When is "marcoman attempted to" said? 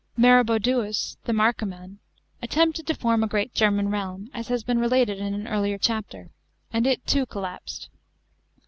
1.31-2.95